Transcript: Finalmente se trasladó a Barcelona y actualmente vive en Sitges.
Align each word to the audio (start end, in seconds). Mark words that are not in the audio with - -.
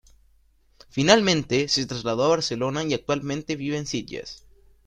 Finalmente 0.89 1.67
se 1.67 1.85
trasladó 1.85 2.23
a 2.23 2.29
Barcelona 2.29 2.83
y 2.83 2.95
actualmente 2.95 3.55
vive 3.55 3.77
en 3.77 3.85
Sitges. 3.85 4.43